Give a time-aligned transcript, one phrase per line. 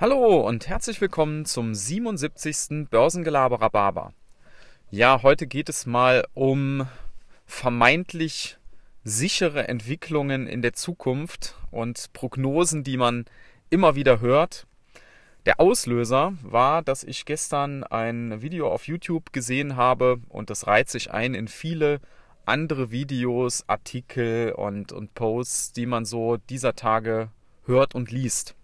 [0.00, 2.88] Hallo und herzlich willkommen zum 77.
[2.88, 4.12] Börsengelaberer Barber.
[4.92, 6.86] Ja, heute geht es mal um
[7.46, 8.58] vermeintlich
[9.02, 13.24] sichere Entwicklungen in der Zukunft und Prognosen, die man
[13.70, 14.68] immer wieder hört.
[15.46, 20.90] Der Auslöser war, dass ich gestern ein Video auf YouTube gesehen habe und das reiht
[20.90, 21.98] sich ein in viele
[22.46, 27.30] andere Videos, Artikel und, und Posts, die man so dieser Tage
[27.64, 28.54] hört und liest.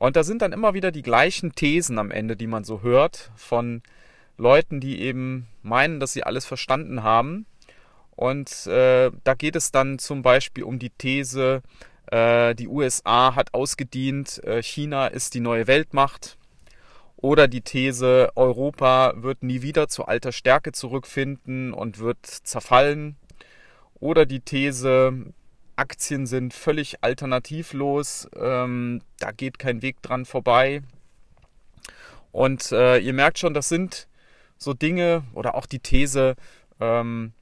[0.00, 3.30] Und da sind dann immer wieder die gleichen Thesen am Ende, die man so hört
[3.36, 3.82] von
[4.38, 7.44] Leuten, die eben meinen, dass sie alles verstanden haben.
[8.16, 11.60] Und äh, da geht es dann zum Beispiel um die These,
[12.06, 16.38] äh, die USA hat ausgedient, äh, China ist die neue Weltmacht.
[17.16, 23.16] Oder die These, Europa wird nie wieder zu alter Stärke zurückfinden und wird zerfallen.
[23.96, 25.34] Oder die These,
[25.80, 28.28] Aktien sind völlig alternativlos.
[28.36, 30.82] Ähm, da geht kein Weg dran vorbei.
[32.32, 34.06] Und äh, ihr merkt schon, das sind
[34.58, 36.36] so Dinge oder auch die These,
[36.80, 37.32] ähm,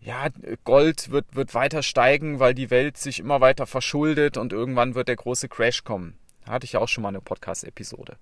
[0.00, 0.28] ja,
[0.64, 5.08] Gold wird, wird weiter steigen, weil die Welt sich immer weiter verschuldet und irgendwann wird
[5.08, 6.18] der große Crash kommen.
[6.44, 8.16] Da hatte ich ja auch schon mal eine Podcast-Episode.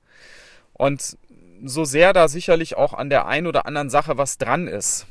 [0.74, 1.18] Und
[1.64, 5.06] so sehr da sicherlich auch an der einen oder anderen Sache was dran ist,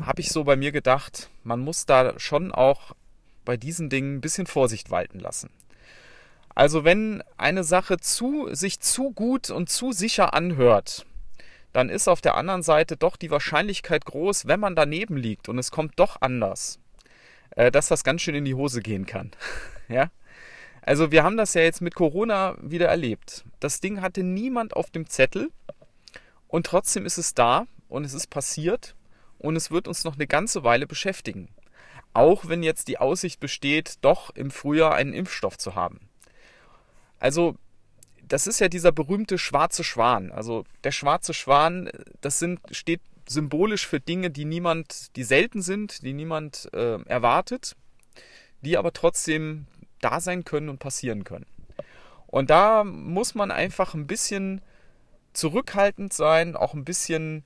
[0.00, 2.92] habe ich so bei mir gedacht, man muss da schon auch
[3.44, 5.50] bei diesen Dingen ein bisschen Vorsicht walten lassen.
[6.54, 11.06] Also wenn eine Sache zu, sich zu gut und zu sicher anhört,
[11.72, 15.58] dann ist auf der anderen Seite doch die Wahrscheinlichkeit groß, wenn man daneben liegt und
[15.58, 16.80] es kommt doch anders,
[17.50, 19.30] äh, dass das ganz schön in die Hose gehen kann.
[19.88, 20.10] ja?
[20.82, 23.44] Also wir haben das ja jetzt mit Corona wieder erlebt.
[23.60, 25.50] Das Ding hatte niemand auf dem Zettel
[26.48, 28.96] und trotzdem ist es da und es ist passiert
[29.38, 31.48] und es wird uns noch eine ganze Weile beschäftigen
[32.12, 36.00] auch wenn jetzt die Aussicht besteht, doch im Frühjahr einen Impfstoff zu haben.
[37.18, 37.56] Also,
[38.22, 40.32] das ist ja dieser berühmte schwarze Schwan.
[40.32, 46.02] Also, der schwarze Schwan, das sind, steht symbolisch für Dinge, die niemand, die selten sind,
[46.02, 47.76] die niemand äh, erwartet,
[48.62, 49.66] die aber trotzdem
[50.00, 51.46] da sein können und passieren können.
[52.26, 54.62] Und da muss man einfach ein bisschen
[55.32, 57.44] zurückhaltend sein, auch ein bisschen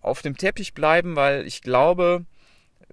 [0.00, 2.24] auf dem Teppich bleiben, weil ich glaube,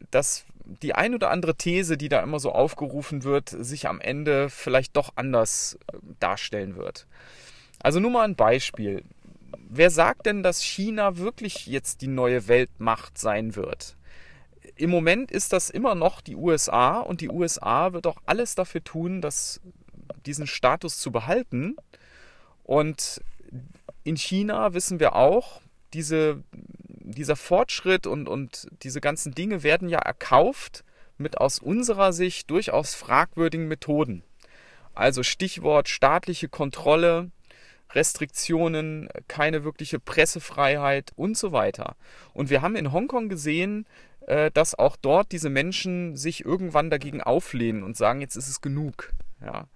[0.09, 0.45] dass
[0.81, 4.95] die ein oder andere These, die da immer so aufgerufen wird, sich am Ende vielleicht
[4.95, 7.07] doch anders äh, darstellen wird.
[7.79, 9.03] Also nur mal ein Beispiel.
[9.69, 13.95] Wer sagt denn, dass China wirklich jetzt die neue Weltmacht sein wird?
[14.75, 18.83] Im Moment ist das immer noch die USA und die USA wird auch alles dafür
[18.83, 19.61] tun, dass
[20.25, 21.75] diesen Status zu behalten.
[22.63, 23.21] Und
[24.03, 25.61] in China wissen wir auch,
[25.93, 26.43] diese
[27.11, 30.83] dieser Fortschritt und, und diese ganzen Dinge werden ja erkauft
[31.17, 34.23] mit aus unserer Sicht durchaus fragwürdigen Methoden.
[34.93, 37.31] Also Stichwort staatliche Kontrolle,
[37.93, 41.95] Restriktionen, keine wirkliche Pressefreiheit und so weiter.
[42.33, 43.85] Und wir haben in Hongkong gesehen,
[44.27, 48.61] äh, dass auch dort diese Menschen sich irgendwann dagegen auflehnen und sagen, jetzt ist es
[48.61, 49.11] genug.
[49.43, 49.67] Ja.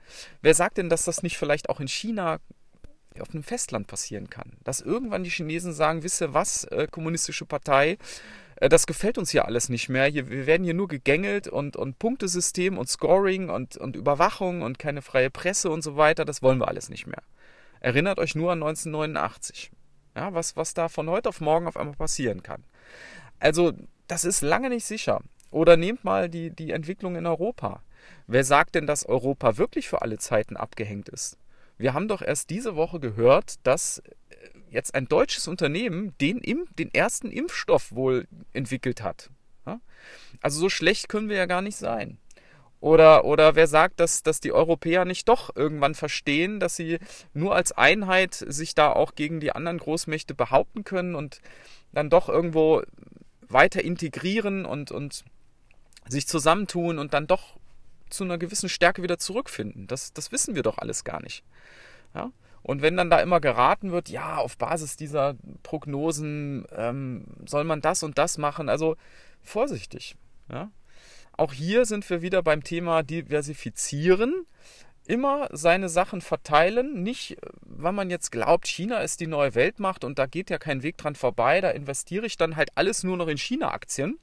[0.42, 2.38] Wer sagt denn, dass das nicht vielleicht auch in China
[3.22, 4.54] auf einem Festland passieren kann.
[4.64, 7.98] Dass irgendwann die Chinesen sagen, wisst ihr was, äh, kommunistische Partei,
[8.56, 10.06] äh, das gefällt uns hier alles nicht mehr.
[10.06, 14.80] Hier, wir werden hier nur gegängelt und, und Punktesystem und Scoring und, und Überwachung und
[14.80, 17.22] keine freie Presse und so weiter, das wollen wir alles nicht mehr.
[17.80, 19.72] Erinnert euch nur an 1989.
[20.16, 22.64] Ja, was, was da von heute auf morgen auf einmal passieren kann.
[23.40, 23.74] Also,
[24.08, 25.22] das ist lange nicht sicher.
[25.52, 27.82] Oder nehmt mal die, die Entwicklung in Europa.
[28.28, 31.38] Wer sagt denn, dass Europa wirklich für alle Zeiten abgehängt ist?
[31.78, 34.04] Wir haben doch erst diese Woche gehört, dass äh,
[34.70, 36.42] jetzt ein deutsches Unternehmen den,
[36.78, 39.30] den ersten Impfstoff wohl entwickelt hat.
[40.42, 42.18] Also so schlecht können wir ja gar nicht sein.
[42.80, 47.00] Oder, oder wer sagt, dass, dass die Europäer nicht doch irgendwann verstehen, dass sie
[47.34, 51.42] nur als Einheit sich da auch gegen die anderen Großmächte behaupten können und
[51.94, 52.84] dann doch irgendwo
[53.48, 55.24] weiter integrieren und, und
[56.08, 57.58] sich zusammentun und dann doch
[58.16, 59.88] zu einer gewissen Stärke wieder zurückfinden.
[59.88, 61.44] Das, das wissen wir doch alles gar nicht.
[62.14, 62.32] Ja?
[62.62, 67.82] Und wenn dann da immer geraten wird, ja, auf Basis dieser Prognosen ähm, soll man
[67.82, 68.96] das und das machen, also
[69.44, 70.16] vorsichtig.
[70.52, 70.72] Ja?
[71.38, 74.46] Auch hier sind wir wieder beim Thema diversifizieren.
[75.08, 80.18] Immer seine Sachen verteilen, nicht weil man jetzt glaubt, China ist die neue Weltmacht und
[80.18, 83.28] da geht ja kein Weg dran vorbei, da investiere ich dann halt alles nur noch
[83.28, 84.18] in China-Aktien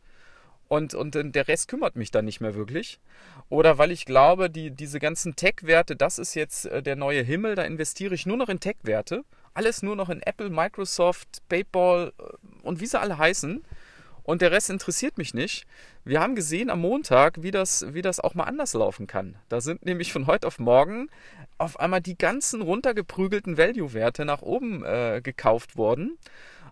[0.72, 2.98] und, und der Rest kümmert mich dann nicht mehr wirklich.
[3.50, 7.56] Oder weil ich glaube, die, diese ganzen Tech-Werte, das ist jetzt äh, der neue Himmel,
[7.56, 9.22] da investiere ich nur noch in Tech-Werte.
[9.52, 12.22] Alles nur noch in Apple, Microsoft, PayPal äh,
[12.62, 13.62] und wie sie alle heißen.
[14.22, 15.66] und der Rest interessiert mich nicht.
[16.06, 19.36] Wir haben gesehen am Montag, wie das, wie das auch mal anders laufen kann.
[19.50, 21.10] Da sind nämlich von heute auf morgen
[21.58, 26.16] auf einmal die ganzen runtergeprügelten Value-Werte nach oben äh, gekauft worden.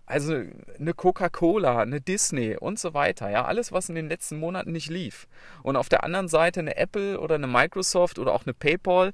[0.05, 0.43] Also
[0.79, 3.29] eine Coca-Cola, eine Disney und so weiter.
[3.29, 5.27] Ja, alles, was in den letzten Monaten nicht lief.
[5.63, 9.13] Und auf der anderen Seite eine Apple oder eine Microsoft oder auch eine PayPal,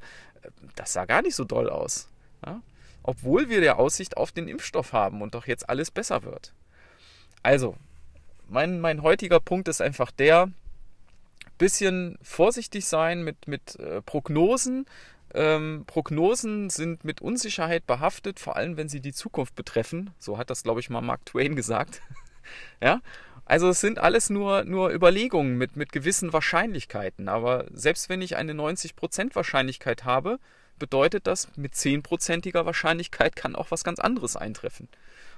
[0.75, 2.09] das sah gar nicht so doll aus.
[2.45, 2.61] Ja?
[3.03, 6.53] Obwohl wir der Aussicht auf den Impfstoff haben und doch jetzt alles besser wird.
[7.43, 7.75] Also,
[8.47, 10.49] mein, mein heutiger Punkt ist einfach der,
[11.57, 14.85] bisschen vorsichtig sein mit, mit äh, Prognosen.
[15.33, 20.11] Ähm, Prognosen sind mit Unsicherheit behaftet, vor allem wenn sie die Zukunft betreffen.
[20.19, 22.01] So hat das, glaube ich, mal Mark Twain gesagt.
[22.81, 23.01] ja,
[23.45, 27.29] also es sind alles nur, nur Überlegungen mit, mit gewissen Wahrscheinlichkeiten.
[27.29, 30.39] Aber selbst wenn ich eine 90% Wahrscheinlichkeit habe,
[30.79, 34.87] bedeutet das, mit 10%iger Wahrscheinlichkeit kann auch was ganz anderes eintreffen.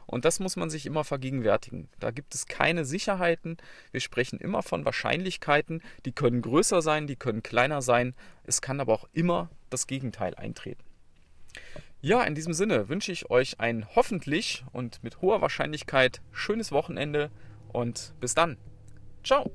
[0.05, 1.87] Und das muss man sich immer vergegenwärtigen.
[1.99, 3.57] Da gibt es keine Sicherheiten.
[3.91, 5.83] Wir sprechen immer von Wahrscheinlichkeiten.
[6.05, 8.15] Die können größer sein, die können kleiner sein.
[8.43, 10.83] Es kann aber auch immer das Gegenteil eintreten.
[12.01, 17.29] Ja, in diesem Sinne wünsche ich euch ein hoffentlich und mit hoher Wahrscheinlichkeit schönes Wochenende
[17.71, 18.57] und bis dann.
[19.23, 19.51] Ciao.